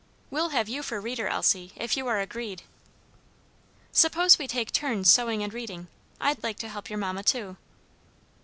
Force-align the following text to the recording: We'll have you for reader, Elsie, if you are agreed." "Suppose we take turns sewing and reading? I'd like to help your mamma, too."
We'll 0.31 0.49
have 0.49 0.67
you 0.67 0.81
for 0.81 0.99
reader, 0.99 1.27
Elsie, 1.27 1.73
if 1.75 1.95
you 1.95 2.07
are 2.07 2.19
agreed." 2.19 2.63
"Suppose 3.91 4.39
we 4.39 4.47
take 4.47 4.71
turns 4.71 5.11
sewing 5.11 5.43
and 5.43 5.53
reading? 5.53 5.89
I'd 6.19 6.41
like 6.41 6.57
to 6.57 6.69
help 6.69 6.89
your 6.89 6.97
mamma, 6.97 7.21
too." 7.21 7.55